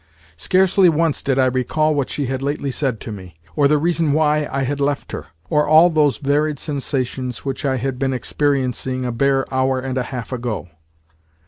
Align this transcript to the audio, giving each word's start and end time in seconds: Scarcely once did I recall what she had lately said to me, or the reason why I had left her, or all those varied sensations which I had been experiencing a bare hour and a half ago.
Scarcely 0.35 0.89
once 0.89 1.21
did 1.21 1.37
I 1.37 1.45
recall 1.45 1.93
what 1.93 2.09
she 2.09 2.25
had 2.25 2.41
lately 2.41 2.71
said 2.71 2.99
to 3.01 3.11
me, 3.11 3.35
or 3.55 3.67
the 3.67 3.77
reason 3.77 4.13
why 4.13 4.49
I 4.51 4.63
had 4.63 4.79
left 4.79 5.11
her, 5.11 5.27
or 5.47 5.67
all 5.67 5.91
those 5.91 6.17
varied 6.17 6.57
sensations 6.57 7.45
which 7.45 7.65
I 7.65 7.75
had 7.77 7.99
been 7.99 8.11
experiencing 8.11 9.05
a 9.05 9.11
bare 9.11 9.45
hour 9.53 9.79
and 9.79 9.99
a 9.99 10.03
half 10.09 10.31
ago. 10.33 10.69